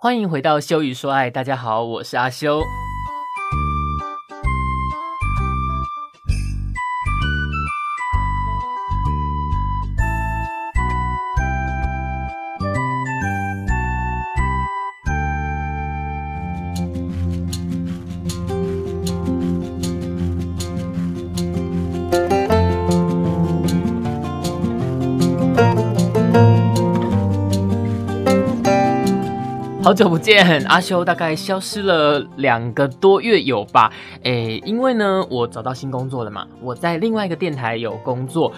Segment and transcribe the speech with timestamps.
[0.00, 2.62] 欢迎回到修与说爱，大家好，我是阿修。
[29.98, 33.90] 久不见，阿修大概消失了两个多月有吧？
[34.22, 38.52] 诶，因为呢，我找到新工作了嘛，我在另外一个电台有工作，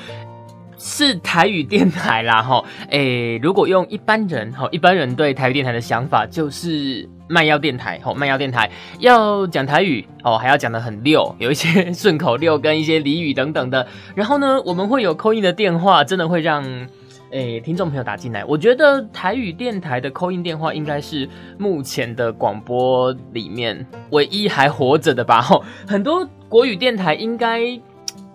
[0.77, 2.63] 是台语电台啦， 哈。
[2.91, 13.87] 诶，如果用一般人哈，一般人对台语电台的想法就是卖药电台，吼，卖药电台要讲台语哦，还要讲的很溜， 有一些顺口溜跟一些俚语等等的。
[14.15, 16.87] 然后呢，我们会有扣印的电话，真的会让。
[17.31, 25.41] 诶，听众朋友打进来，我觉得台语电台的扣音电话应该是目前的广播里面唯一还活着的吧？
[25.41, 27.61] 吼，很多国语电台应该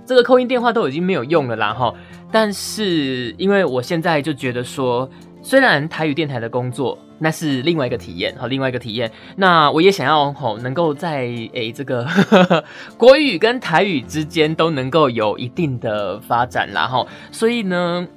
[0.05, 1.93] 这个扣音电话都已经没有用了啦，哈。
[2.31, 5.09] 但是因为我现在就觉得说，
[5.41, 12.07] 虽然台语电台的工作那是另外一个体验，好，另外一个体验，那我也想要吼能够在诶这个
[12.97, 17.05] 国语跟台语之间都能够有一定的发展啦，哈。
[17.29, 18.07] 所以呢。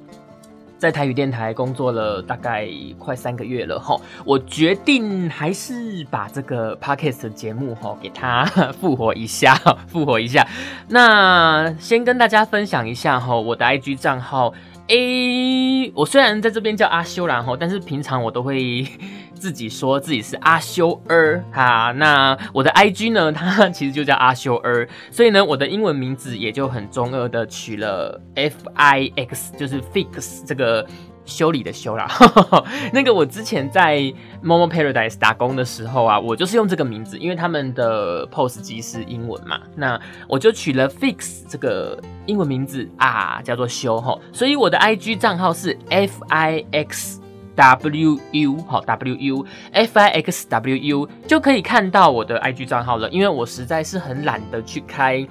[0.79, 8.45] 在台语电台工作了大概快三个月了哈，我决定还是把这个 podcast 的节目哈给它
[8.79, 9.53] 复活一下，
[9.87, 10.47] 复活一下。
[10.87, 14.53] 那先跟大家分享一下哈，我的 IG 账号。
[14.89, 18.85] A，我虽然在这边叫阿修然后，但是平常我都会
[19.33, 21.91] 自己说自己是阿修尔哈。
[21.95, 30.85] 那我的 IG 呢，它其实就叫阿修尔，所以呢，我的英文名字也就很中二的取了 Fix，就是 Fix 这个。
[31.29, 32.09] 修理的修啦，
[32.91, 33.99] 那个我之前在
[34.43, 47.21] Momo Paradise 打工的时候啊，我就是用这个名字，因为他们的 POS 机是英文嘛，那我就取了 Fix 这个英文名字啊，叫做修哈，所以我的 IG 账号是 F I X
[47.55, 55.27] W U 好 W U F I X W U 就可以看到我的 IG 账号了，因为我实在是很懒得去开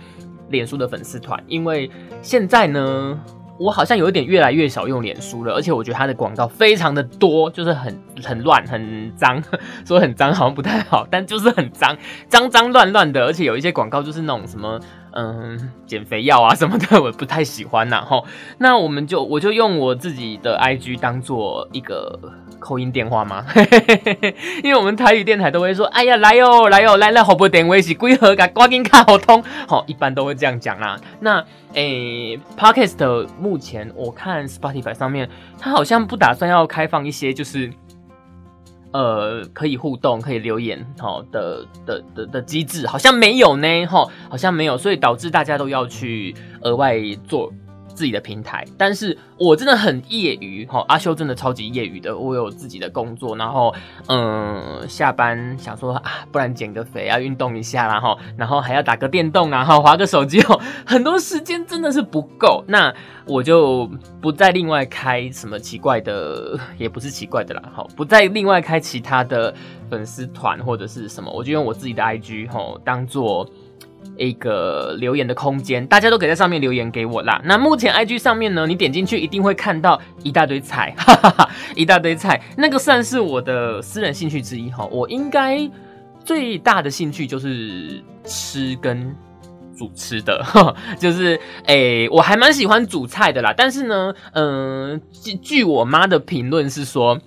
[0.50, 1.90] 脸书的粉丝团，因为
[2.22, 3.18] 现在呢。
[3.58, 9.42] 我好像有一点越来越少用脸书了，而且我觉得它的广告非常的多，就是很很乱、很脏，
[9.84, 11.96] 说很脏好像不太好，但就是很脏，
[12.28, 14.78] 脏脏乱乱的，而且有一些广告就是那种什么。
[15.10, 18.04] 嗯，减肥药啊什么的，我不太喜欢呐。
[18.06, 18.24] 吼，
[18.58, 22.16] 那我们就我就用我自己的 IG 当做一个
[22.58, 23.44] 扣音电话吗？
[24.62, 29.42] 因为我们台语电台都会说，哎呀，来哟，来哟，来来，好不点微是归盒噶，挂紧卡好通。
[29.66, 30.98] 好，一般都会这样讲啦。
[31.20, 37.70] 那诶，Podcast 目前我看 Spotify 上面，它好像不打算要开放一些，就是。
[38.90, 46.96] 呃，可以互动、可以留言，好的的的的机制好像没有呢，哈，好像没有，所以导致大家都要去额外
[47.28, 47.52] 做。
[47.98, 52.16] 自己的平台，但是我真的很业余哈，阿修真的超级业余的。
[52.16, 53.74] 我有自己的工作，然后
[54.06, 62.62] 嗯，下班想说啊，不然减个肥啊，运动一下啦哈，然后还要打个电动啊，哈，划个手机哦，很多时间真的是不够。
[62.68, 62.94] 那
[63.26, 69.52] 我就不再另外开什么奇怪的，也不是奇怪的啦，好，不再另外开其他的
[69.90, 73.44] 粉丝团或者是什么，我就用我自己的 IG 哈当做。
[74.26, 77.40] 一个留言的空间，大家都可以在上面留言给我啦。
[77.44, 84.84] 那目前 IG 上面呢，你点进去一定会看到一大堆菜， 哈哈哈，一大堆菜，那个算是我的私人兴趣之一哈。
[84.90, 85.70] 我应该
[86.24, 89.14] 最大的兴趣就是吃跟
[89.76, 90.44] 煮吃的，
[90.98, 93.54] 就是诶，我还蛮喜欢煮菜的啦。
[93.56, 97.18] 但是呢，嗯，据据我妈的评论是说。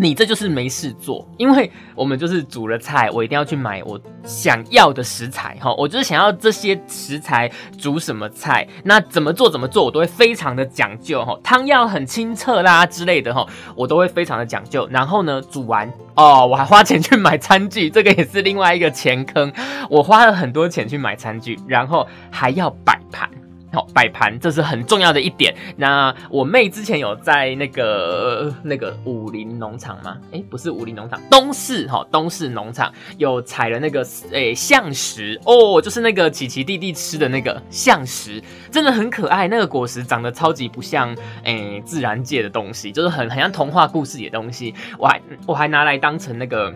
[0.00, 13.46] 你这就是没事做，因为我们就是煮了菜，我一定要去买我想要的食材哈，我就是想要这些食材煮什么菜，那怎么做怎么做，我都会非常的讲究哈，汤要很清澈啦之类的哈，
[13.76, 14.88] 我都会非常的讲究。
[14.90, 19.52] 然后呢，煮完哦，我还花钱去买餐具，这个也是另外一个钱坑，
[19.90, 23.28] 我花了很多钱去买餐具，然后还要摆盘。
[23.72, 25.54] 好摆盘，这是很重要的一点。
[25.76, 30.16] 那我妹之前有在那个那个武林农场吗？
[30.32, 39.46] 哎，不是武林农场，东市哈，东市农场有采了那个诶橡石哦，就是那个琪琪弟弟吃的那个橡石，真的很可爱。
[39.48, 44.74] 那个果实长得超级不像诶自然界的东西，就是很很像童话故事里的东西。
[44.98, 46.74] 我还我还拿来当成那个。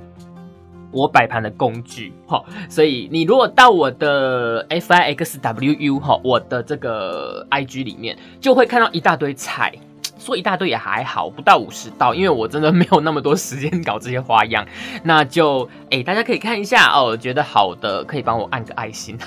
[0.95, 9.73] 我摆盘的工具，哈，所以你如果到我的 F I X W U 哈，我的这个 I G 里面，就会看到一大堆菜。
[10.17, 14.67] 说一大堆也还好，不到五十道，因为我真的没有那么多时间搞这些花样。
[15.03, 19.19] 那就哎，大家可以看一下哦，觉得好的可以帮我按个爱心。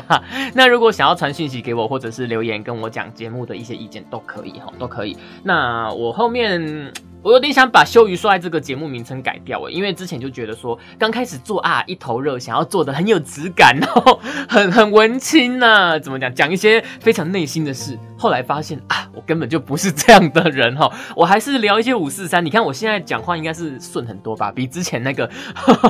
[0.54, 5.18] 那如果想要传讯息给我，或者是留言跟我讲节目的一些意见，都可以哈，都可以。
[5.42, 6.90] 那我后面。
[7.22, 17.98] 我有点想把“羞于说爱”这个节目名称改掉诶，因为之前就觉得说刚开始做啊一头热，想要做的很有质感哦，很很文青呐，怎么讲讲一些非常内心的事。
[18.16, 22.44] 后来发现啊，我根本就不是这样的人哈，我还是聊一些五四三。
[22.44, 25.28] 你看我现在讲话应该是顺很多吧，比之前那个，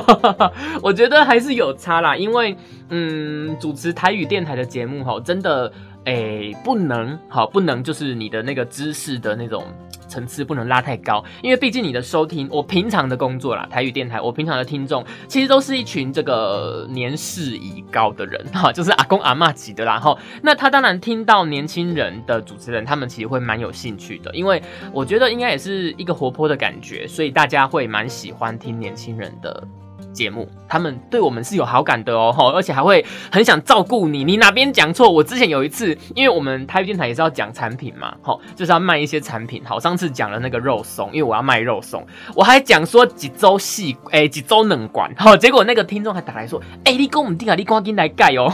[0.81, 2.15] 我觉得还是有差啦。
[2.15, 2.57] 因为
[2.89, 5.71] 嗯，主持台语电台的节目哈，真的
[6.05, 9.63] 诶不能好不能就是你的那个知识的那种。
[10.07, 20.17] 层次不能拉太高，因为毕竟你的收听，我平常的工作啦，台语电台，我平常的听众其实都是一群这个年事已高的人哈，就是阿公阿妈级的啦哈。
[20.41, 24.61] 那他当然听到年轻人的主持人，他们其实会蛮有兴趣的，因为
[24.91, 29.67] 我觉得应该也是一个活泼的感觉，所以大家会蛮喜欢听年轻人的。
[30.17, 34.23] 节目，他们对我们是有好感的哦，而且还会很想照顾你。
[34.23, 35.07] 你哪边讲错？
[35.07, 39.61] 我之前有一次，因为我们台语电台也是要讲产品嘛，吼，就是要卖一些产品。
[39.63, 42.03] 好，上次讲了那个肉松，因为我要卖肉松，
[42.33, 48.51] 我还讲说几周细，哎，几周冷管，好，结果那个听众还打来说，哎，你跟我们订啊，你赶紧来盖哦，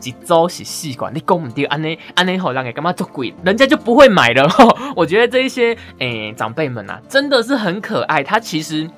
[0.00, 4.48] 几周是细管，你跟我们订，安尼安尼好让给干嘛做鬼，人家就不会买了。
[4.96, 8.88] 我觉得这一些哎长辈们啊，真的是很可爱，他其实。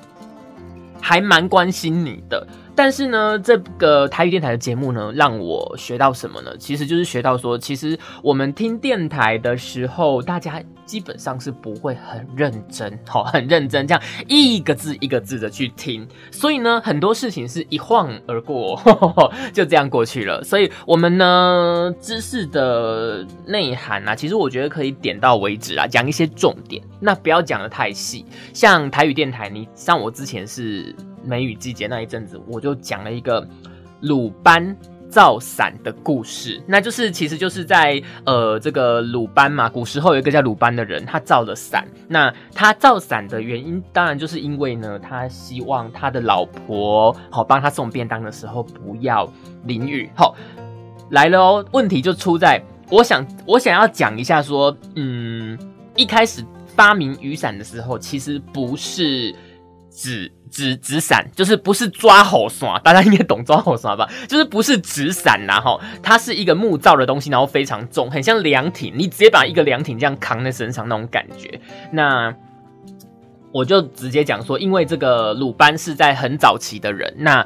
[1.01, 2.47] 还蛮关心你的。
[2.73, 6.55] 但是呢，这个台语电台的节目呢，让我学到什么呢？
[6.57, 16.05] 其实就是学到说，其实我们听电台的时候，大家基本上是不会很认真， 好，很认真这样一个字一个字的去听。
[16.31, 18.77] 所以呢，很多事情是一晃而过，
[19.53, 20.43] 就这样过去了。
[20.43, 28.25] 所以我们呢，知识的内涵啊，其实我觉得可以点到为止啊，讲一些重点，那不要讲的太细。
[28.53, 30.93] 像台语电台，你像我之前是。
[31.23, 33.47] 梅雨季节那一阵子，我就讲了一个
[33.99, 34.75] 鲁班
[35.11, 36.59] 造伞的故事。
[36.65, 41.85] 那就是其实就是在呃这个鲁班嘛，古时候有一个叫鲁班的人，他造了伞。
[42.07, 49.31] 那他造伞的原因，当然就是因为呢，他希望他的老婆好帮他送便当的时候不要
[49.65, 50.09] 淋雨。
[50.15, 50.33] 好，
[51.09, 55.59] 来了哦，问题就出在，我想我想要讲一下说，嗯，
[55.95, 56.43] 一开始
[56.75, 59.35] 发明雨伞的时候，其实不是。
[59.91, 64.09] 纸纸纸伞就是不是抓猴耍，大家应该懂抓猴耍吧？
[64.27, 71.59] 就是不是纸伞呐，哈，它是一个木造的东西，然后非常重，很像凉亭，你直接把一个凉亭这样扛在身上那种感觉。
[71.91, 72.33] 那
[73.51, 77.45] 我就直接讲说，因为这个鲁班是在很早期的人，那。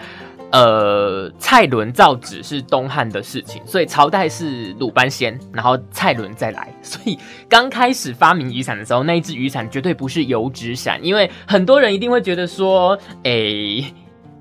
[0.55, 6.73] 呃，蔡伦造纸是东汉的事情，所以朝代是鲁班先，然后蔡伦再来。
[6.81, 7.19] 所以
[7.49, 13.93] 刚开始发明雨伞的时候，那一只雨伞绝对不是油纸伞，因为很多人一定会觉得说，哎，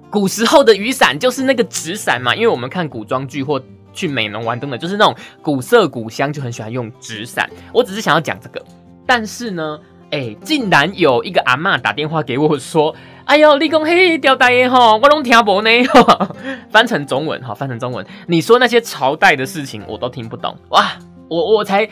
[0.08, 2.32] 古时候的雨伞就是那个纸伞嘛。
[2.32, 3.60] 因为我们看古装剧或
[3.92, 7.50] 去美容玩等等，就是那种古色古香，就很喜欢用纸伞。
[7.72, 8.64] 我只是想要讲这个，
[9.04, 9.80] 但是呢，
[10.14, 12.94] 哎，竟然有一个阿妈打电话给我说。
[13.24, 15.70] 哎呦，你讲嘿吊带耶哈，我拢听不呢。
[16.70, 20.92] 翻成中文哈，翻成中文，你说那些朝代的事情我都听不懂哇！
[21.28, 21.88] 我我才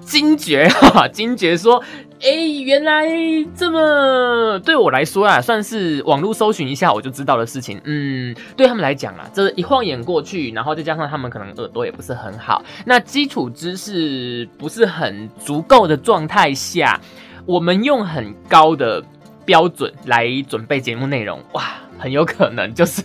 [0.00, 1.84] 惊觉 哈，惊觉说，
[2.22, 2.30] 哎，
[2.64, 3.06] 原来
[3.54, 7.78] 这么对我来说啊，算是网络搜寻一下我就知道的事情。
[7.84, 16.98] 嗯，对他们来讲啊，这一晃眼过去，然后再加上他们可能耳朵也不是很好，那基础知识不是很足够的状态下，
[17.46, 19.02] 我们用很高的。
[19.44, 21.64] 标准来准备节目内容，哇，
[21.98, 23.02] 很有可能就是，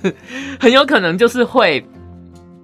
[0.60, 1.84] 很有可能就是会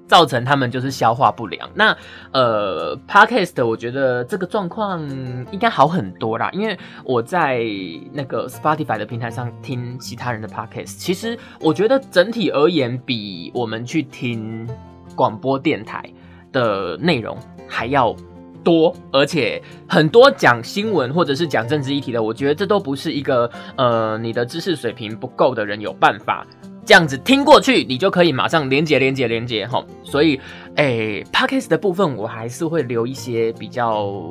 [0.08, 1.68] 造成他们就是消化不良。
[1.74, 1.98] 那
[2.34, 5.02] 呃，podcast 我觉得这个状况
[5.50, 7.64] 应该好很多啦，因为我在
[8.12, 14.70] 那个 Spotify 的平台上听其他人的 podcast，其实我觉得整体而言比我们去听
[15.16, 16.08] 广播电台
[16.52, 17.36] 的内容
[17.68, 18.16] 还要。
[18.64, 26.46] 多，而且很多讲新闻或者是讲政治议题的，我觉得这都不是一个呃你的知识水平不够的人有办法
[26.86, 29.84] 这样子听过去，你就可以马上连接连接连接哈。
[30.04, 30.40] 所以，
[30.76, 34.22] 哎，Podcast 的部分我还是会留一些比较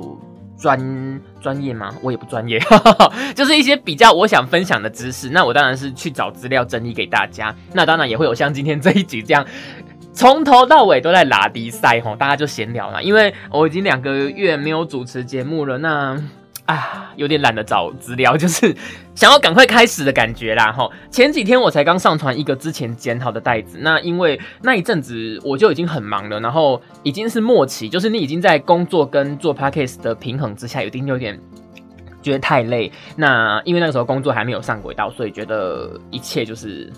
[0.59, 1.95] 专专业吗？
[2.03, 2.61] 我也不专业，
[3.35, 5.31] 就是一些比较我想分享的知识。
[5.31, 7.55] 那我当然是去找资料整理给大家。
[7.73, 9.45] 那当然也会有像今天这一集这样。
[10.13, 13.03] 从头到尾都在拉迪赛吼，大家就闲聊了。
[13.03, 16.23] 因为我已经两个月没有主持节目了，那
[16.67, 18.77] 啊有点懒得找资料， 就是
[19.15, 20.93] 想要赶快开始的感觉啦吼。
[21.11, 31.39] 前几天我才刚上传一个之前剪好的袋子，那因为那一阵子我就已经很忙了，然后已经是末期，就是你已经在工作跟做 podcast 的平衡之下，有定有点
[32.23, 32.93] 觉得太累。
[33.17, 36.93] 那因为那个时候工作还没有上轨道，所以觉得一切就是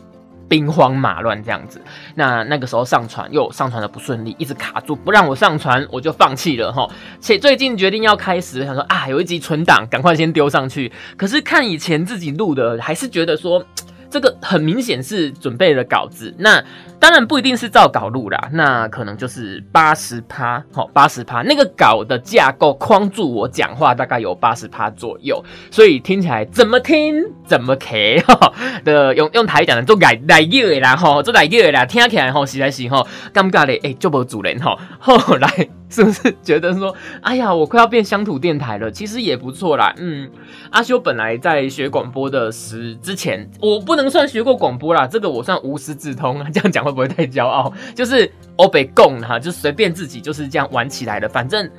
[0.49, 1.81] 兵荒马乱这样子。
[2.15, 6.89] 那那个时候上传又上传的不顺利，一直卡住不让我上传，我就放弃了哈。
[7.21, 10.93] 且最近决定要开始，想说啊，有一集存档，赶快先丢上去。
[11.17, 13.65] 可是看以前自己录的，还是觉得说。
[14.15, 16.63] 这个很明显是准备了稿子，那
[17.01, 28.53] 当然不一定是照稿录啦，那可能就是八十趴，好八十趴，那个稿的架构框住我讲话大概有八十趴左右，所以听起来怎么听怎么 K 哈
[28.85, 35.69] 的用用台语讲的做来来热的啦吼，做来热的啦，听起来吼实在是吼尴尬嘞，哎就无主人吼，后 来。
[35.95, 38.91] 是不是觉得说，哎呀，我快要变乡土电台了？
[38.91, 39.95] 其实也不错啦。
[39.97, 40.29] 嗯，
[40.71, 46.49] 阿修本来在学广播的时之前，我不能算学过广播啦，这个我算无师自通啊。
[46.53, 47.73] 这样讲会不会太骄傲？
[47.95, 51.29] 就是欧北共哈，就随便自己就是这样玩起来的。
[51.29, 51.71] 反正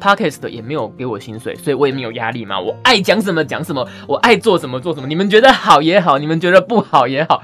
[0.00, 2.58] podcast 也没有给我薪水，所以我也没有压力嘛。
[2.58, 5.06] 我爱讲什么讲什么，我爱做什么做什么。
[5.06, 7.42] 你们觉得好也好，你们觉得不好也好。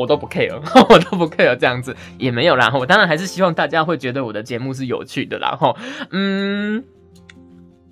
[0.00, 2.72] 我都不 care， 我都不 care 这样子也没有啦。
[2.74, 5.54] 我当然还是希望大家会觉得我的节目是有趣的啦。
[5.60, 5.76] 吼，
[6.10, 6.82] 嗯，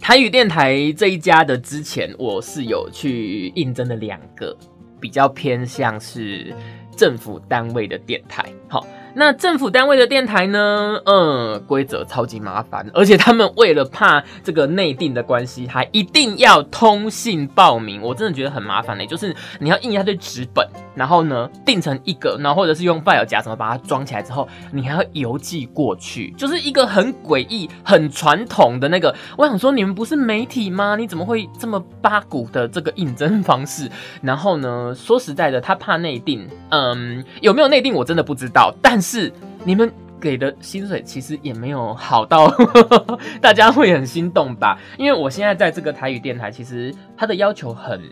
[0.00, 4.57] 台语电台这一家的之前我是有去应征的两个
[4.99, 6.55] 比较偏向是
[6.97, 8.45] 政府单位的电台。
[8.69, 8.87] 好。
[9.15, 11.00] 那政府单位的电台呢？
[11.05, 18.03] 嗯，规则超级麻烦，而且他们为了怕这个内定的关系，还一定要通信报名。
[18.03, 29.15] 我真的觉得很麻烦嘞，就是你要印一大堆纸本，然后呢订成一个，然后或者是用 file 夹什么把它装起来之后，你还要邮寄过去，就是一个很诡异、很传统的那个。
[29.38, 30.97] 我想说，你们不是媒体吗？
[30.97, 33.91] 你怎么会这么八股的这个应征方式？
[34.21, 38.99] 然后呢，说实在的，他怕内定，嗯，有没有内定我真的不知道，但。
[38.99, 39.33] 但是
[39.65, 42.53] 你们给的薪水其实也没有好到
[43.41, 44.79] 大家会很心动吧？
[44.99, 48.03] 因为我现在在这个台语电台，其实它的要求很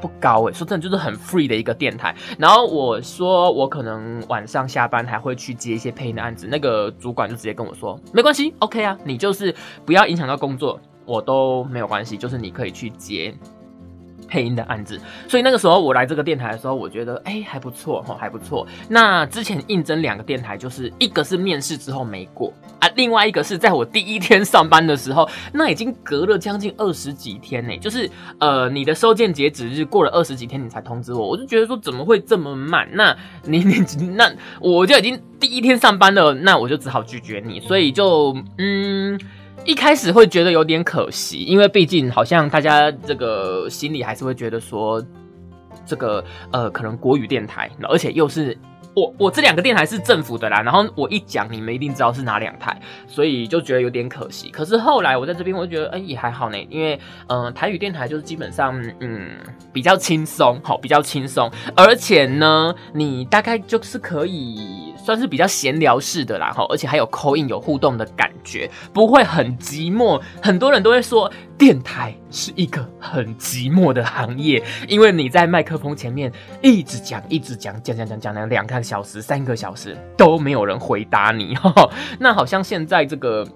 [0.00, 2.14] 不高诶，说真的就是很 free 的一个电台。
[2.38, 9.52] 然后我说我可能晚上下班还会去接一些配音的案子，那个主管就直接跟我说没关系，OK 啊，你就是
[9.84, 13.34] 不要影响到工作，我都没有关系，就是你可以去接。
[14.32, 14.98] 配音的案子，
[15.28, 18.66] 所以那个时候我来这个电台的时候，我觉得哎还不错哈，还不错。
[18.88, 32.88] 那之前应征两个电台，就是一个是面试之后没过啊，另外一个是在我第一天上班的时候，那已经隔了将近二十几天呢，就是呃你的收件截止日过了二十几天，你才通知我，我就觉得说怎么会这么慢？
[32.94, 39.20] 那你你那我就已经第一天上班了，那我就只好拒绝你，所以就嗯。
[39.64, 45.04] 一开始会觉得有点可惜，因为毕竟好像大家这个心里还是会觉得说，
[45.86, 48.56] 这个呃可能国语电台，而且又是。
[48.94, 54.50] 我我这两个电台是政府的啦，然后我一讲你们一定知道是哪两台，所以就觉得有点可惜。
[54.50, 59.30] 可是后来我在这边，我就觉得哎也还好呢，因为嗯台语电台就是基本上嗯
[59.72, 70.20] 比较轻松，好比较轻松，而且呢你大概就是可以算是比较闲聊式的啦，哈，而且还有口音有互动的感觉，不会很寂寞。
[70.42, 71.32] 很多人都会说。
[71.58, 81.56] 电台是一个很寂寞的行业，因为你在麦克风前面一直讲、一直讲、讲讲讲讲两两个小时、三个小时都没有人回答你。
[82.18, 83.46] 那好像现在这个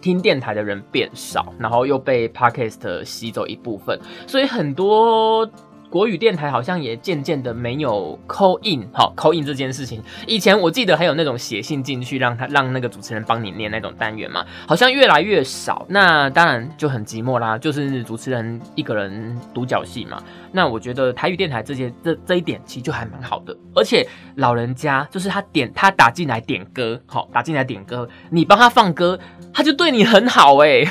[0.00, 5.48] 听电台的人变少，然后又被 Podcast 吸走一部分，所以很多。
[5.92, 10.02] 国语电台好像也渐渐的没有 call in，好 call in 这件事情。
[10.26, 15.84] 以前我记得还有那种写信进去，让他让那个主持人帮你念那种单元嘛，好像越来越少。
[15.90, 20.22] 那当然就很寂寞啦，就是主持人一个人独角戏嘛。
[20.52, 24.06] 那我觉得台语电台这些这这一点其实就还蛮好的，而且
[24.36, 29.18] 老人家就是他点他打进来点歌，好打进来点歌，你帮他放歌，
[29.52, 30.84] 他就对你很好哎，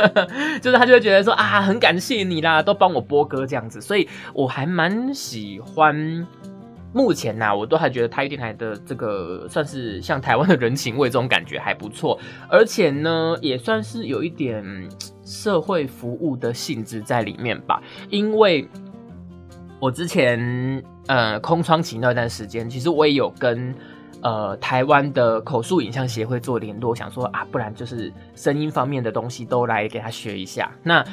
[0.60, 4.06] 就是他就会觉得说啊很感谢你啦，都帮我播歌这样子，所以。
[4.34, 6.26] 我还蛮喜欢，
[6.92, 14.64] 目前呐，我都还觉得台语电台的这个算是像台湾的人情味，这种感觉还不错，而且呢，也算是有一点
[15.24, 17.82] 社会服务的性质在里面吧。
[18.10, 18.68] 因为
[19.80, 23.74] 我之前呃空窗期那段时间，其实我也有跟
[24.22, 30.70] 呃台湾的口述影像协会做联络，想说啊，不然就是声音方面的东西都来给他学一下。
[30.82, 31.04] 那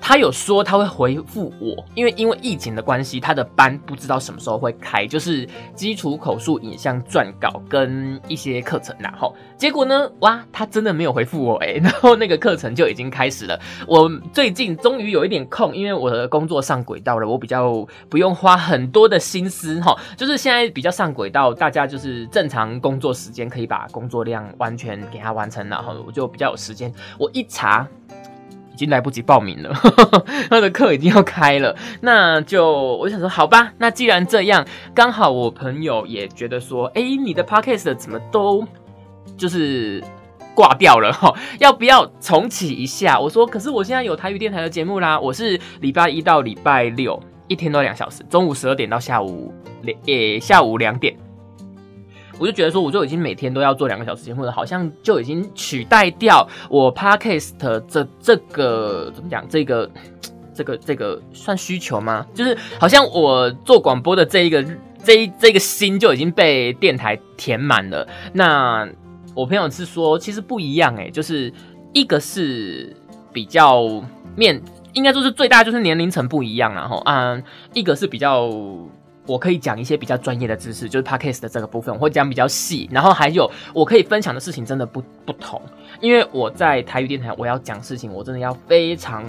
[0.00, 13.58] 他有说他会回复我，因为因为疫情的关系，他的班不知道什么时候会开，就是基础口述影像撰稿跟一些课程，然后结果呢，哇，他真的没有回复我哎，然后那个课程就已经开始了。
[13.86, 26.92] 我最近终于有一点空，因为我的工作上轨道了，我比较不用花很多的心思哈，就是现在比较上轨道，大家就是正常工作时间可以把工作量完全给他完成，然后我就比较有时间。
[27.18, 27.88] 我一查。
[28.76, 29.72] 已经来不及报名了，
[30.50, 31.74] 他的课已经要开了。
[32.02, 38.62] 那就我想说，好吧，那既然这样，刚好我朋友也觉得说，哎，你的 podcast 怎么都
[39.34, 40.04] 就是
[40.54, 41.34] 挂掉了哈？
[41.58, 43.18] 要不要重启一下？
[43.18, 47.18] 我说，可是我现在有台语电台的节目啦，我是礼拜一到礼拜六
[47.48, 49.54] 一天都两小时，中午十二点到下午
[49.84, 51.16] 两诶下午两点。
[52.38, 57.52] 我就觉得说，我就已经每天都要做两个小时节目了，好像就已经取代掉我 podcast
[57.88, 59.46] 这这个怎么讲？
[59.48, 59.90] 这个
[60.54, 62.26] 这个这个算需求吗？
[62.34, 64.62] 就是好像我做广播的这一个
[65.02, 68.06] 这一这个心就已经被电台填满了。
[68.34, 68.86] 那
[69.34, 71.50] 我朋友是说，其实不一样诶，就是
[71.94, 72.94] 一个是
[73.32, 73.82] 比较
[74.34, 74.60] 面，
[74.92, 77.40] 应该说是最大就是年龄层不一样然后啊，
[77.72, 78.50] 一个是比较。
[79.26, 82.88] 我可以讲一些比较专业的知识，就是 podcast 的这个部分，我会讲比较细。
[82.90, 85.60] 然后还有我可以分享的事情真的不不同，
[86.00, 89.24] 因为我在台语电台，我要讲事情，我真的要非常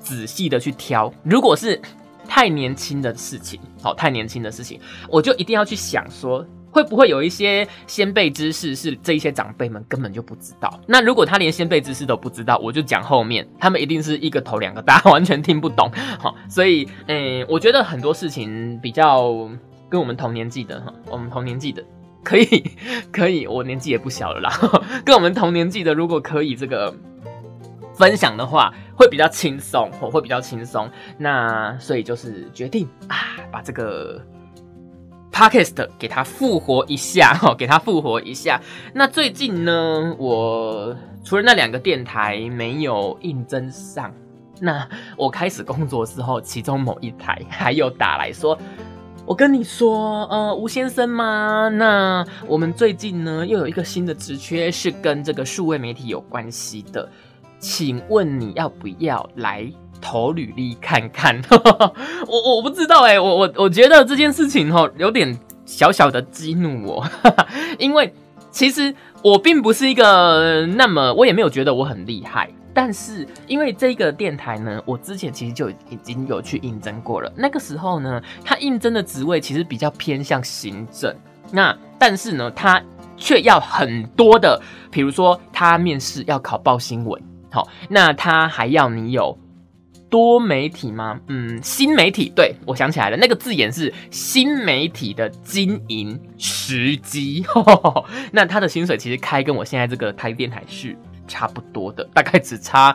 [0.00, 1.12] 仔细的去挑。
[1.22, 1.80] 如果是
[2.28, 6.46] 太年轻的事情，好，太年轻的事情，我就一定要去想说。
[6.76, 10.78] 会不会有一些先辈知识是这一些长辈们根本就不知道？
[10.86, 15.90] 那如果他连先辈知识都不知道，我就讲后面，他们一定是一个头两个大，完全听不懂。
[16.20, 19.48] 好，所以，嗯，我觉得很多事情比较
[19.88, 21.82] 跟我们同年纪的哈，我们同年纪的
[22.22, 22.70] 可以
[23.10, 24.52] 可以，我年纪也不小了啦，
[25.02, 26.94] 跟我们同年纪的如果可以这个
[27.94, 30.90] 分享的话，会比较轻松，我会比较轻松。
[31.16, 33.16] 那所以就是决定啊，
[33.50, 34.20] 把这个。
[35.36, 38.58] Podcast 给它复活一下哈， 给它复活一下。
[38.94, 44.10] 那最近呢，我除了那两个电台没有应征上，
[44.62, 48.58] 那我开始工作之后，其中某一台还有打来说
[49.26, 51.68] ：“我跟你说，呃，吴先生吗？
[51.68, 57.06] 那我们最近呢又有一个新的职缺，是跟这个数位媒体有关系的，
[57.58, 61.40] 请问你要不要来？”投履历看看，
[62.28, 67.04] 我我不知道哎，我我我觉得这件事情哈有点小小的激怒我，
[67.78, 68.12] 因为
[68.50, 81.14] 其实我并不是一个那么，我也没有觉得我很厉害，但是因为这个电台呢，我之前其实就已经有去应征过了，那个时候呢，他应征的职位其实比较偏向行政，
[81.50, 82.82] 那但是呢，他
[83.16, 87.20] 却要很多的，比如说他面试要考报新闻，
[87.50, 89.36] 好，那他还要你有。
[90.08, 91.20] 多媒体吗？
[91.28, 92.32] 嗯，新媒体。
[92.34, 97.44] 对我想起来了，那个字眼是新媒体的经营时机。
[98.30, 102.94] 那他的薪水其实开跟我现在这个台电台是差不多的，大概只差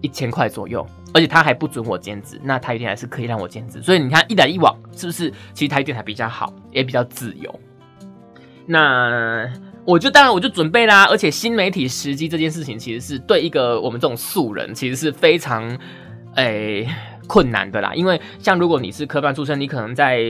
[0.00, 0.84] 一千块左右。
[1.14, 3.80] 而且他还不准我兼职，那台电台是可以让我兼职。
[3.80, 5.32] 所以你看一来一往，是不是？
[5.54, 7.60] 其实台电台比较好，也比较自由。
[8.66, 9.50] 那
[9.86, 11.06] 我就当然我就准备啦。
[11.06, 15.78] 而且新媒体时机这件事情，其实是对一个我们这种素人，其实是非常。
[16.38, 16.88] 诶，
[17.26, 20.22] 困难的啦，因为像如果你是科班出身，你可能在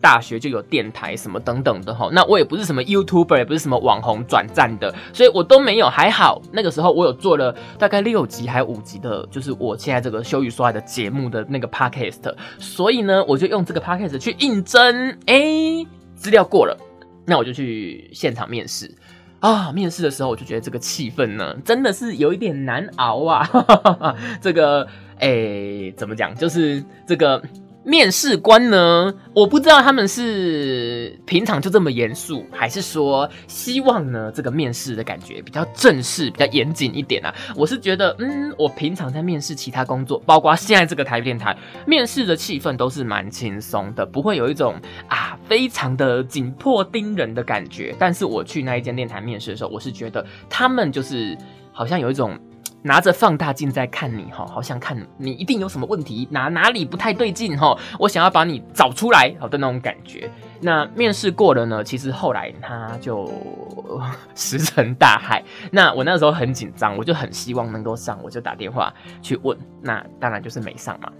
[0.00, 2.08] 大学就有电台什么等等的哈。
[2.12, 5.88] 那我也不是什么 YouTuber，也不是什么网红转战的，所以我都没有。
[5.88, 15.18] 还好那个时候我有做了大概六集还五集的，就是我现在这个羞于说爱的节目的那个 Podcast，所以呢，我就用这个 Podcast 去应征。
[15.26, 16.76] 诶，资料过了，
[17.26, 18.94] 那我就去现场面试
[19.40, 19.72] 啊。
[19.72, 24.14] 面试的时候我就觉得这个气氛呢，真的是有一点难熬啊。
[24.40, 24.86] 这个。
[25.20, 26.34] 哎，怎么讲？
[26.34, 27.42] 就是这个
[27.84, 37.34] 面试官呢，我不知道他们是平常就这么严肃，还是说希望呢这个面试的感觉比较正式、比较严谨一点啊？
[37.56, 44.74] 我是觉得，嗯，我平常在面试其他工作，包括现在这个台电台面试的气氛都是蛮轻松的，不会有一种
[45.08, 47.94] 啊非常的紧迫盯人的感觉。
[47.98, 51.36] 但是我去那一间电台面试的时候，我是觉得他们就是
[51.72, 52.38] 好像有一种。
[52.82, 60.30] 拿着放大镜在看你哈，好像看你一定有什么问题，哪哪里不太对劲哈，我想要把你找出来好的那种感觉。
[60.60, 63.30] 那面试过了呢，其实后来他就
[64.34, 65.42] 石沉大海。
[65.70, 71.10] 那我那时候很紧张，我就很希望能够上，我就打电话去问，那当然就是没上嘛。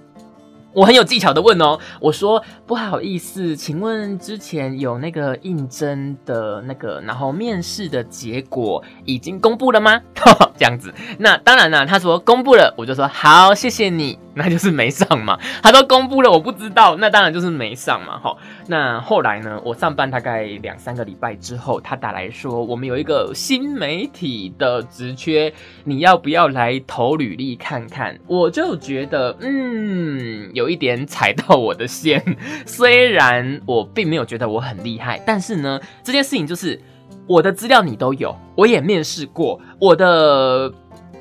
[0.79, 10.01] 我很有技巧的问哦，我说不好意思，请问之前有那个应征的那个，然后面试的结果已经公布了吗？
[10.57, 14.17] 这样子，那当然了，他说公布了，我就说好，谢谢你。
[14.38, 18.37] 那就是没上嘛，他都公布了，我不知道，那当然就是没上嘛，哈。
[18.69, 28.17] 那后来呢，我上班大概两三个礼拜之后，他打来说，我们有一个新媒体的职缺，你要不要来投履历看看？
[28.29, 32.22] 我就觉得，嗯，有一点踩到我的线。
[32.66, 36.81] 虽然我并没有觉得我很厉害，但是呢，这件事情就是
[37.26, 40.72] 我的资料你都有，我也面试过，我的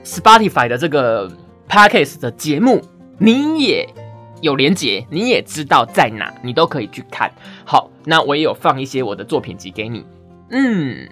[0.04, 1.32] Spotify 的这个。
[1.70, 2.82] Podcast 的节目，
[3.18, 3.86] 你也
[4.40, 7.30] 有连结，你也知道在哪，你都可以去看。
[7.66, 10.06] 好，那我也有放一些我的作品集给你。
[10.50, 11.10] 嗯，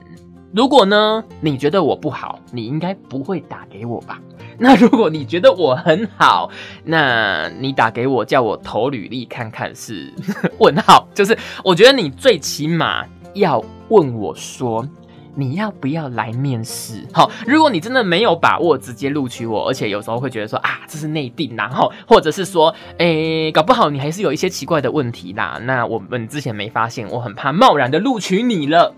[0.55, 4.21] 如果呢，你觉得我不好，你应该不会打给我吧？
[4.57, 6.49] 那如果你觉得我很好，
[6.85, 10.13] 那你打给我叫我投履历看看是
[10.59, 14.87] 问号，就是我觉得你最起码要问我说
[15.35, 17.05] 你要不要来面试。
[17.11, 28.95] 好，如果你真的没有把握直接录取我，而且有时候会觉得说啊这是内定，然后或者是说诶搞不好你还是有一些奇怪的问题啦，那我们之前没发现，我很怕贸然的录取你了。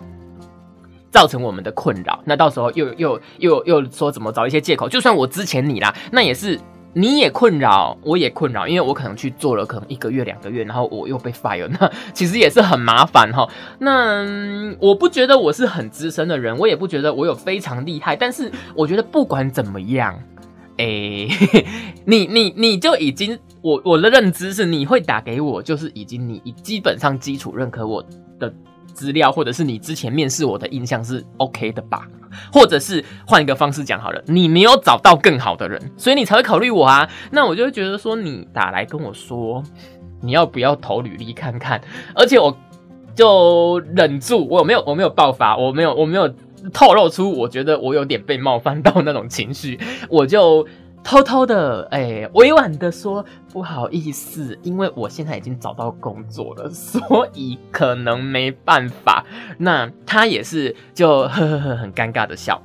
[1.09, 4.89] 造成我们的困扰，那到时候又又又又说怎么找一些借口？
[4.89, 6.59] 就算我之前你啦，那也是
[6.93, 13.47] 你也困扰，我也困扰，因为我可能去做了可能一个月两个月，然后我又被 fire， 那其实也是很麻烦哈。
[13.79, 14.25] 那
[14.79, 20.19] 我不觉得我是很资深的人，我也不觉得我有非常厉害，但是我觉得不管怎么样，
[20.77, 21.27] 哎，
[22.05, 28.03] 你你你就已经我我的认知是你会打给我，就是已经你基本上基础认可我
[28.39, 28.53] 的。
[28.97, 32.07] 资料，或者是你之前面试我的印象是 OK 的吧？
[32.51, 37.07] 或者是换一个方式讲好了，你没有找到更好的人，所以你才会考虑我啊？
[37.31, 39.61] 那我就会觉得说，你打来跟我说
[40.21, 41.79] 你要不要投履历看看，
[42.15, 42.57] 而且我
[43.13, 46.33] 就忍住，我没有我没有爆发，我没有我没有
[46.73, 49.79] 透露出我觉得我有点被冒犯到那种情绪，
[50.09, 50.67] 我就。
[51.07, 59.25] 偷偷的，哎，委婉的说不好意思，因为我现在已经找到工作了，所以可能没办法。
[59.57, 62.61] 那他也是就呵呵呵很尴尬的笑。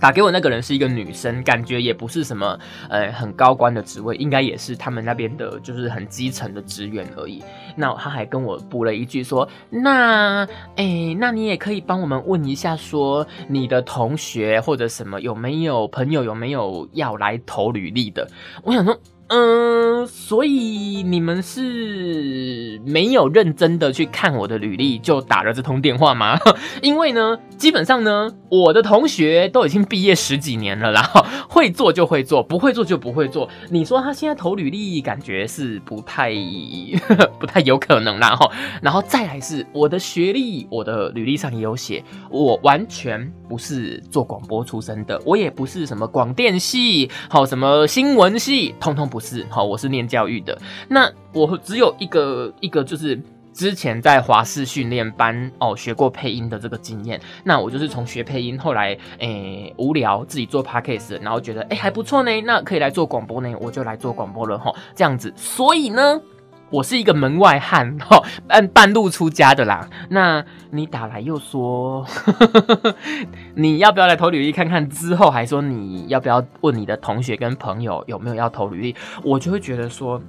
[0.00, 2.58] 打给我那个人是一个女生，感觉也不是什么
[2.88, 7.44] 呃很高官的职位，应该也是他们那边的，就是很基层的职员而已。
[7.76, 18.26] 那他还跟我补了一句说：“那哎，那你也可以帮我们问一下，说你的同学或者什么有没有朋友有没有要来投履历的？”
[18.64, 18.98] 我想说。
[19.32, 26.36] 嗯，所以你们是没有认真的去看我的履历就打了这通电话吗？
[26.82, 31.08] 因为呢，基本上呢，我的同学都已经毕业十几年了啦，
[31.48, 33.48] 会做就会做，不会做就不会做。
[33.68, 36.34] 你说他现在投履历，感觉是不太
[37.38, 38.34] 不太有可能啦。
[38.34, 38.50] 哈，
[38.82, 49.19] 然后再来是我的学历，我的履历上也有写，我完全不是做广播出身的，我也不是什么广电系，好什么新闻系，通通不。
[49.20, 50.58] 是好，我是念教育的。
[50.88, 53.20] 那我只有一个一个，就是
[53.52, 57.20] 之前在华视训练班哦学过配音的这个经验。
[57.44, 64.74] 那我就是从学配音，后来诶无聊自己做 podcast，然后觉得诶还不错呢，那可以来做广播呢，我就来做广播了哈。
[64.94, 66.20] 这样子，所以呢。
[66.70, 69.88] 我是一个门外汉， 哈，半半路出家的啦。
[70.10, 72.06] 那你打来又说
[73.54, 74.88] 你要不要来投履历看看？
[74.88, 78.96] 之后还说你要不要问你的同学跟朋友有没有要投履历？
[79.22, 80.22] 我就会觉得说。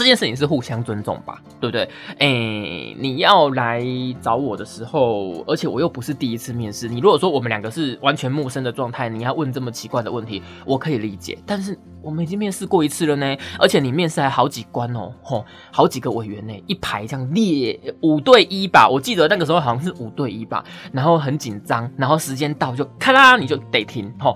[0.00, 1.86] 这件事情是互相尊重吧，对不对？
[2.18, 3.84] 哎，你要来
[4.22, 6.88] 找我的时候，而且我又不是第一次面试。
[6.88, 11.36] 你如果说我们两个是完全陌生的状态，你要问这么奇怪的问题，我可以理解。
[11.44, 18.88] 但是我们已经面试过一次了呢，而且你面试还好几关哦，吼，好几个委员呢，一排这样列五对一吧。
[18.88, 24.34] 我记得那个时候好像是五对一吧，然后很紧张，然后时间到就咔啦，你就得停，吼。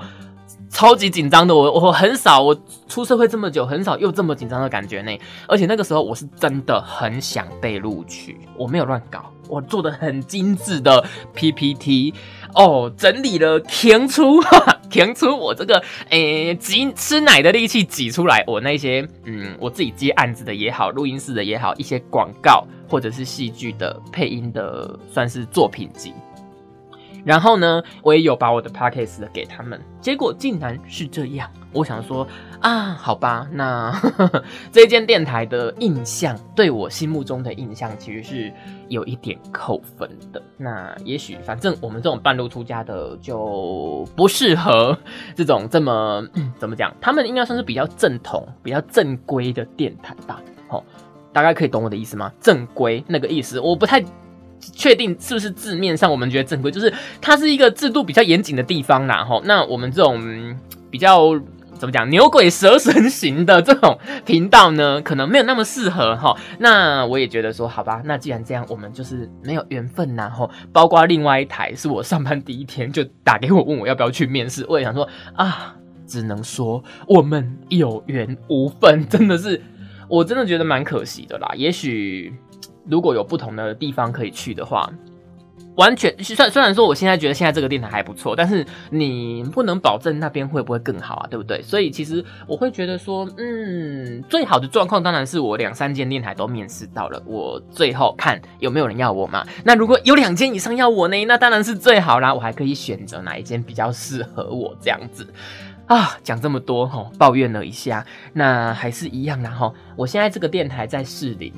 [0.75, 2.55] 超级紧张的，我我很少，我
[2.89, 5.17] 出社会这么久，很少有这么紧张的感觉呢。
[5.47, 12.13] 而且那个时候我是真的很想被录取，我没有乱搞，我做的很精致的 PPT
[12.57, 26.13] 哦，整理了，填出哈哈 填出我这个诶挤吃奶的力气挤出来，我那些嗯我自己接案子的也好，录音室的也好，一些广告或者是戏剧的配音的，算是作品集。
[27.25, 31.51] 然后呢，我也有把我的 podcast 给他们，结果竟然是这样。
[31.73, 32.27] 我想说
[32.61, 33.93] 啊，好吧，那
[34.71, 38.53] 这间电台的印象，对我心目中的印象，其实是
[38.89, 40.41] 有一点扣分的。
[40.57, 44.97] 那也许，反正我们这种半路出家的，就不适合
[45.35, 46.23] 这种这么
[46.59, 46.95] 怎么讲？
[47.01, 50.41] 他们应该算是比较正统、比较正规的电台吧？
[50.69, 50.85] 好，
[51.33, 52.31] 大概可以懂我的意思吗？
[52.41, 54.05] 正规那个意思，我不太。
[54.73, 59.25] 确定是不是字面上我们觉得正规，就是它是一个制度比较严谨的地方啦。
[59.25, 60.57] 吼，那我们这种
[60.91, 61.39] 比较
[61.79, 66.37] 怎么讲牛鬼蛇神型的这种频道呢，可能没有那么适合哈。
[66.59, 70.31] 那我也觉得说，好吧，那既然这样，我们就是没有缘分呐。
[70.31, 75.75] 吼，包括另外一台是我上班第一天就打给我问我要不要去面试，我也想说啊，
[76.07, 79.61] 只能说我们有缘无分，真的是，
[80.09, 81.51] 我真的觉得蛮可惜的啦。
[81.57, 82.33] 也许。
[82.87, 84.91] 如果有不同的地方可以去的话，
[85.77, 91.61] 完全虽虽然说我现在觉得现在这个电台还不错，但是你不能保证那边会不会更好啊，对不对？
[91.63, 99.45] 所以其实我会觉得说，嗯，最好的状况当然是我两三间电台都面试到了，我最后看有没有人要我嘛。
[99.65, 105.27] 那如果有两间以上要我呢，那当然是最好啦，我还可以选择哪一间比较适合我这样子
[105.87, 106.17] 啊。
[106.23, 109.73] 讲这么多哈，抱怨了一下，那还是一样的哈。
[109.97, 111.53] 我现在这个电台在士林。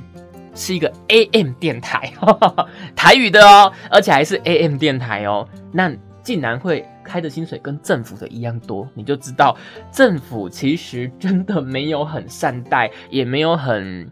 [0.57, 2.13] 是一个 AM 电台，
[2.97, 5.47] 台语的哦，而且还是 AM 电台哦。
[5.71, 9.57] 那竟然会开的薪水跟政府的一样多，你就知道
[9.93, 14.11] 政府其实真的没有很善待，也没有很，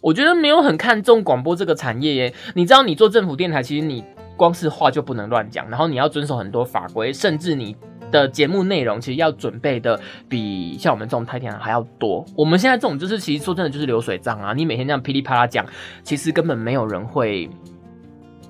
[0.00, 2.34] 我觉得没有很看重广播这个产业耶。
[2.54, 4.02] 你知道，你做政府电台，其实你
[4.36, 7.76] 光是话就不能乱讲，然后你要遵守很多法规，甚至你。
[8.12, 9.98] 的节目内容其实要准备的
[10.28, 12.24] 比像我们这种太田还要多。
[12.36, 15.66] 我们现在这种就是其实说真的就是流水账啊，你每天这样噼里啪啦讲，
[16.04, 17.50] 其实根本没有人会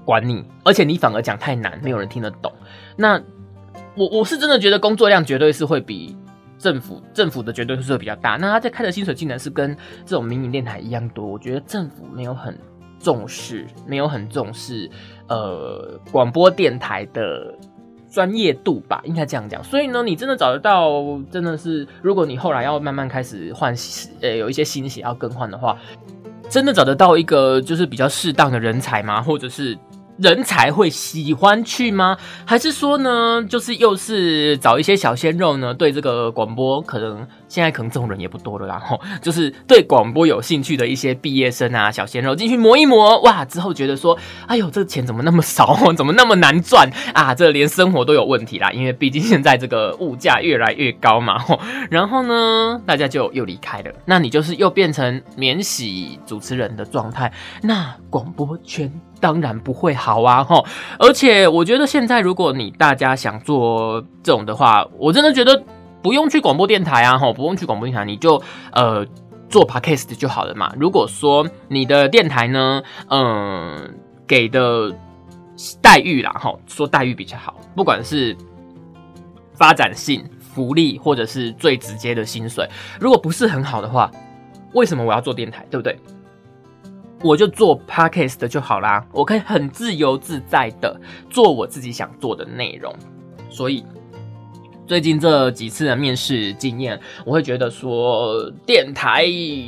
[0.05, 2.53] 管你，而且你反而讲太难，没有人听得懂。
[2.97, 3.19] 那
[3.97, 6.17] 我我是真的觉得工作量绝对是会比
[6.59, 8.37] 政府政府的绝对是会比较大。
[8.37, 12.59] 那他在开的薪水竟然是跟这种民营电台一样多，我觉得政府没有很
[12.99, 14.91] 重视，没有很重视
[15.29, 17.55] 呃广播电台的。
[18.13, 19.65] 专业度吧，应该这样讲。
[19.65, 23.75] 所以呢，你真的找得到，真的是，如果你后来要慢慢开始换，
[24.21, 25.79] 呃，有一些新鞋要更换的话，
[26.51, 29.23] 真的找得到一个就是比较适当的人才吗？
[29.23, 29.77] 或者是？
[30.23, 32.17] 人才会喜欢去吗？
[32.47, 35.75] 还是说呢，就是又是找一些小鲜肉呢？
[35.75, 38.67] 对这个广播，可能现在可能这种人也不多了。
[38.67, 47.35] 然后就是对广播有兴趣的一些毕业生啊，小鲜肉进去磨一磨，哇，之后觉得说，哎呦，这钱怎么那么少， 怎么那么难赚啊？
[47.35, 51.45] 这连生活都有问题啦，因为毕竟现在这个物价越来越高嘛。
[51.91, 57.33] 然后呢，大家就又离开了，那你就是又变成免洗主持人的状态，
[57.63, 58.93] 那广播圈。
[59.23, 60.61] 当然不会好啊，哈！
[60.99, 65.63] 而且我觉得现在，如果你大家想做这种的话，我真的觉得
[66.03, 69.07] 不用去广播电台啊，哈，不用去广播电台，你就呃
[69.49, 70.73] 做 podcast 就好了嘛。
[70.77, 73.95] 如果说你的电台呢，嗯，
[74.27, 74.93] 给的
[75.81, 78.37] 待遇啦，哈，说待遇比较好，不管是
[79.55, 84.11] 发展性、福利，或者是最直接的薪水，如果不是很好的话，
[84.75, 85.97] 为什么我要做电台，对不对？
[87.23, 92.93] 我就做 podcast 的就好啦，我可以很自由自在的做我自己想做的内容。
[93.49, 93.85] 所以
[94.87, 99.27] 最近这几次的面试经验，我会觉得说电台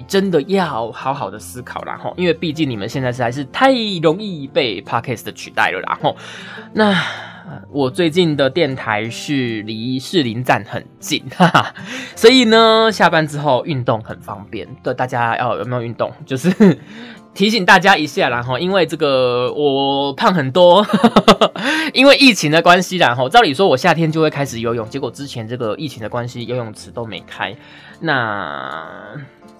[0.08, 6.16] 真的要好好的思考然后，因为毕竟你们现在实在是太容易被 podcast 取代了然后。
[6.72, 7.00] 那
[7.70, 11.74] 我最近的电台是离士林站很近， 哈哈，
[12.16, 14.66] 所以呢下班之后运动很方便。
[14.82, 16.10] 对大家要有没有运动？
[16.26, 16.50] 就是。
[17.34, 20.86] 提醒大家一下，然后因为这个我胖很多，
[21.92, 27.54] 因为疫情的关系，然后照理说我夏天就会开始游泳，结果之前这个疫情的关系，游泳池都没开，
[28.00, 28.86] 那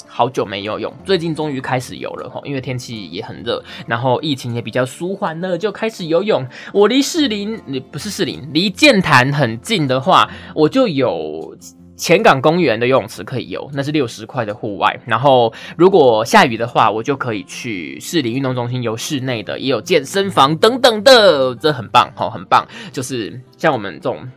[0.07, 6.47] 好久没游泳，最近终于开始游了哈，因为天气也很热，然后疫情也比较舒缓了，就开始游泳。
[6.73, 7.61] 我离士林，
[7.91, 11.57] 不是士林，离剑潭很近的话，我就有。
[11.97, 15.01] 前港公园的游泳池可以游，那是六十块的户外。
[15.07, 22.67] 然后如果下雨的话，我就可以去市里运动中心游室内的，也有健身房等等的，这很棒，哦，很棒。
[22.93, 24.29] 就是像我们这种。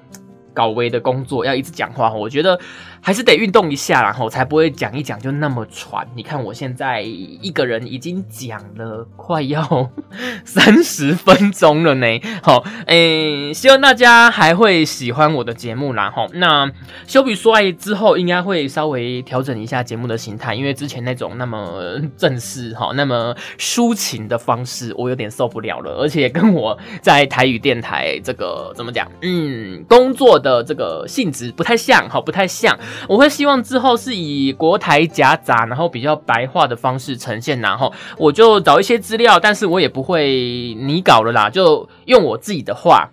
[0.54, 2.60] 高危的工作要一直讲话，我觉得
[3.08, 6.06] 还是得运动一下，然后才不会讲一讲就那么喘。
[6.14, 9.90] 你看我现在一个人已经讲了快要
[10.44, 12.06] 三十分钟了呢。
[12.44, 16.70] 好，诶，希望大家还会喜欢我的节目然后那
[17.08, 21.82] 修比说爱之后，应该会稍微调整一下节目的形态，因为之前那种那么
[22.18, 25.94] 正式哈、那么抒情的方式，我有点受不了了。
[26.02, 30.58] 而且跟我在台语电台这个怎么讲，嗯，工作的。
[30.68, 32.78] 这个性质不太像，好，不太像。
[33.08, 43.10] 我会希望之后是以国台夹杂，然后比较白话的方式呈现，然后我就找一些资料，但是我也不会拟稿了啦，就用我自己的话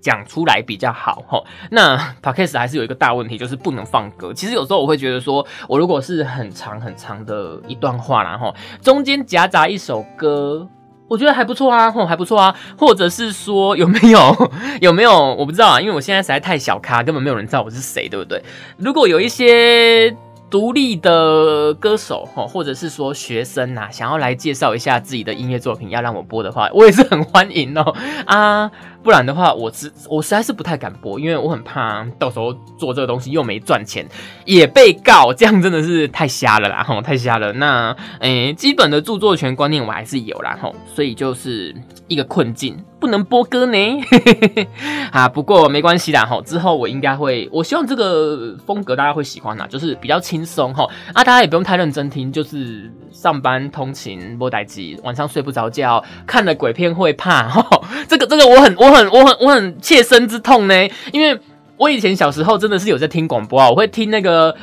[0.00, 1.22] 讲出来比较好。
[1.26, 4.32] 哈，那 podcast 还是有一个大问题，就是不能放歌。
[4.32, 10.68] 其实有时候我会觉得说，我如果是很长很长的一段话，然后中间夹杂一首歌。
[11.14, 14.50] 我觉得还不错啊，哦还不错啊，或者是说有没有
[14.82, 18.42] 有没有我不知道啊，因为我现在实在太小咖，根本没有人知道我是谁，对不对？
[18.78, 20.12] 如果有一些
[20.54, 27.92] 独立的歌手哈，或者是说学生呐，想要来介绍一下自己的音乐作品，要让我播的话，我也是很欢迎哦
[28.24, 28.70] 啊。
[29.02, 34.06] 不然的话，我实我实在是不太敢播，因为我很怕到时候做这个东西又没赚钱，
[34.46, 37.52] 也被告，这样真的是太瞎了啦，吼，太瞎了。
[37.54, 41.74] 那诶，基本的著作权观念我还是有啦，吼，所以就是
[42.08, 43.76] 一个困境，不能播歌呢。
[45.12, 58.94] 啊，不过没关系啦，吼，之后我应该会，我希望这个风格大家会喜欢啦，就是比较轻松，吼，啊，大家也不用太认真听，就是上班通勤播待机，晚上睡不着觉，看了鬼片会怕，吼， 这个这个我很我。
[58.94, 60.74] 很我很我很切身之痛呢，
[61.10, 61.36] 因为
[61.76, 64.54] 我以前小时候真的是有在听广播啊，我会听那个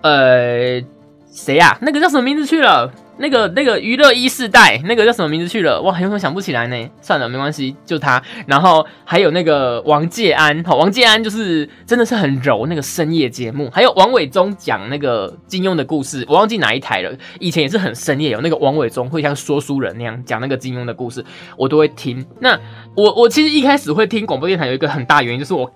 [0.00, 0.82] 呃
[1.30, 1.78] 谁呀？
[1.82, 2.90] 那个叫什么名字去了？
[3.18, 5.80] 那个那个娱乐一世代，那个叫什么名字去了？
[5.82, 6.90] 哇，有点想不起来呢。
[7.00, 8.22] 算了，没关系，就他。
[8.46, 13.70] 然后还有那个王介安，好，王介安就是真的是很柔那个深夜节目。
[13.72, 17.12] 还有王伟忠讲那个金庸的故事，我忘记哪一台了。
[17.40, 21.24] 以前也是很深夜，有那个王伟忠会像说书人那样讲那个金庸的故事，
[21.56, 22.24] 我都会听。
[22.40, 22.58] 那
[22.94, 25.70] 我我其实一开始会听广播电台有一个很大原因，就是我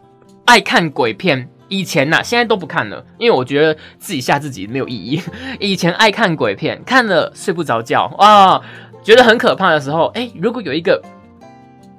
[0.44, 1.48] 爱看鬼片。
[1.70, 5.22] 以前呐，现在都不看了，因为我觉得自己吓自己没有意义。
[5.58, 8.60] 以前爱看鬼片，看了睡不着觉啊，
[9.02, 11.00] 觉得很可怕的时候，哎，如果有一个，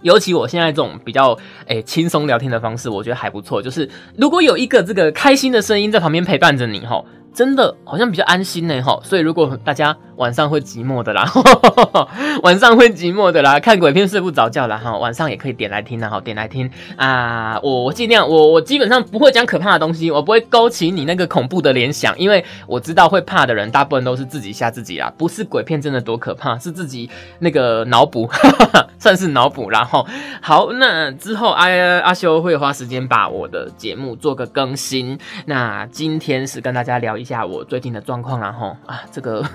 [0.04, 1.36] 尤其我现在这种比较
[1.68, 3.60] 哎轻松聊天的方式，我觉得还不错。
[3.62, 7.04] 就是如果有一个这个开心的声音在旁边陪伴着你，哈。
[7.34, 11.26] 真的好像比较安心呢，哈，所以如果大家晚上会寂寞的啦，
[12.44, 28.30] 晚上会寂寞的啦，看鬼片睡不着觉啦，哈，晚上也可以点来听啦，哈，点来听啊，我我尽量，我我基本上不会讲可怕的东西，我不会勾起你那个恐怖的联想，因为我知道会怕的人大部分都是自己吓自己啦，不是鬼片真的多可怕，是自己那个脑补，
[29.00, 30.06] 算是脑补，然后
[30.42, 31.68] 好，那之后阿
[32.04, 37.12] 阿修会花时间把我的节目做个更新，那今天是跟大家聊。
[37.22, 39.46] 一下我最近的状况然后啊，这个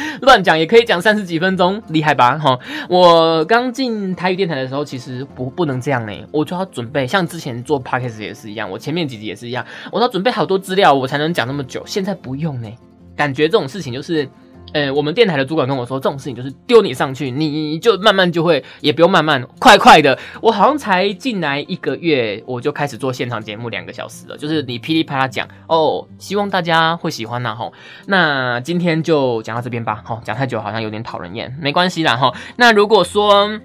[0.22, 2.38] 乱讲也可以讲三十几分钟，厉害吧？
[2.38, 11.82] 哈，我刚进台语电台的时候，其实不不能这样呢，我就要准备，像之前做 podcast 也是一样，我前面几集也是一样，我要准备好多资料，我才能讲那么久。
[11.86, 12.68] 现在不用呢，
[13.16, 14.28] 感觉这种事情就是。
[14.74, 20.18] 呃，我们电台的主管跟我说，这种事情就是丢你上去，你就慢慢就会，也不用慢慢，快快的。
[20.42, 27.72] 我好像才进来一个月，我就开始做现场节目两个小时了，就是你噼里啪啦讲哦，希望大家会喜欢呐吼。
[28.06, 32.34] 那今天就讲到这边吧，吼，讲太久好像有点讨人厌，没关系啦吼。
[32.56, 33.60] 那如果说。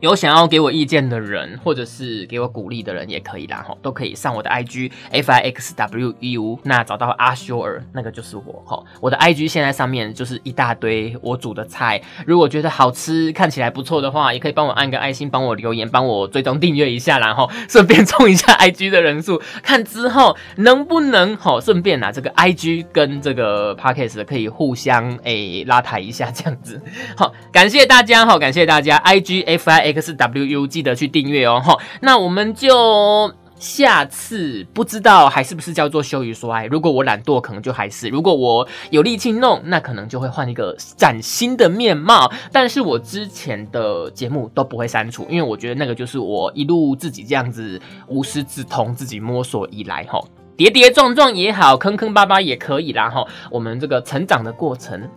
[0.00, 22.30] 有想要给我意见的人，或者是给我鼓励的人，也可以啦，哈，都可以上我的 I G F I X W U，那找到阿修尔，那个就是我，哈，我的 I G 现在上面就是一大堆我煮的菜，如果觉得好吃，看起来不错的话，也可以帮我按个爱心，帮我留言，帮我追踪订阅一下，然后顺便 冲一下 I G 的人数，看之后能不能，哈，顺便拿这个
[22.30, 26.80] I G 跟这个 Podcast 可以互相诶拉抬一下，这样子，
[27.18, 29.87] 好，感谢大家，哈，感谢大家，I G F I。
[29.92, 36.66] X W U 记得去订阅哦哈，那我们就下次不知道还是不是叫做羞于说爱。
[36.66, 42.30] 如果我懒惰，可能就还是；如果我有力气弄，那可能就会换一个崭新的面貌。
[42.52, 50.22] 但是我之前的节目都不会删除，因为我觉得那个就是我一路自己这样子无师自通，自己摸索以来哈，
[50.56, 53.26] 跌跌撞撞也好，坑坑巴巴也可以啦哈。
[53.50, 55.10] 我们这个成长的过程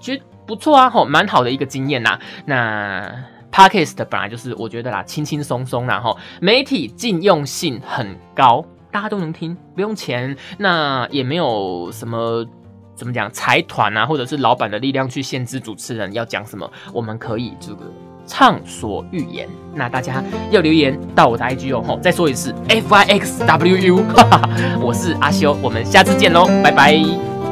[0.00, 2.18] 其实不错啊哈，蛮好的一个经验呐。
[2.44, 3.24] 那。
[3.54, 12.44] Podcast 本来就是我觉得啦，轻轻松松，然后媒体禁用性很高，大家都能听，不用钱，那也没有什么
[12.96, 17.84] 怎么讲财团啊，或者是老板的力量去限制主持人要讲什么，我们可以这个
[18.26, 19.48] 畅所欲言。
[19.72, 24.50] 那大家要留言到我的 IG 哦，吼再说一次 F I X W U，哈哈
[24.82, 27.43] 我是阿修，我们下次见喽，拜拜。